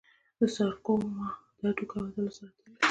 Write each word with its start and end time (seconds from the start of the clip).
د 0.39 0.41
سارکوما 0.55 1.27
د 1.57 1.59
هډوکو 1.67 1.95
او 1.99 2.05
عضلو 2.07 2.31
سرطان 2.37 2.67
دی. 2.69 2.75